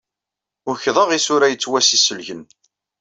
[0.71, 2.41] Ukḍeɣ isura yettwassiselgen.